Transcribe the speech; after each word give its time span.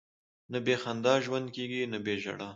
نه 0.51 0.59
بې 0.65 0.75
خندا 0.81 1.15
ژوند 1.25 1.47
کېږي، 1.55 1.81
نه 1.93 1.97
بې 2.05 2.15
ژړا. 2.23 2.49